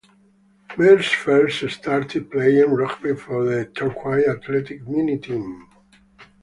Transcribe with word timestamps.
Mears 0.79 1.11
first 1.11 1.69
started 1.69 2.31
playing 2.31 2.71
rugby 2.73 3.15
for 3.15 3.45
the 3.45 3.65
Torquay 3.65 4.25
Athletic 4.25 4.87
mini 4.87 5.19
team. 5.19 5.67